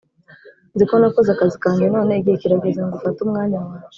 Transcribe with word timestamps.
nzi 0.73 0.83
ko 0.89 0.95
nakoze 1.01 1.29
akazi 1.31 1.57
kanjye 1.63 1.85
none 1.95 2.11
igihe 2.19 2.35
kirageze 2.41 2.79
ngo 2.83 2.95
ufate 2.97 3.19
umwanya 3.21 3.57
wawe. 3.65 3.79